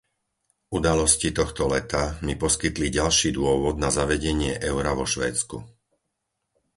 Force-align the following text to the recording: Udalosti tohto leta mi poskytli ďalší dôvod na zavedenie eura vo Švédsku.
Udalosti 0.77 1.29
tohto 1.39 1.63
leta 1.73 2.03
mi 2.25 2.33
poskytli 2.43 2.87
ďalší 2.97 3.29
dôvod 3.39 3.75
na 3.83 3.89
zavedenie 3.97 4.51
eura 4.71 4.91
vo 4.99 5.05
Švédsku. 5.13 5.57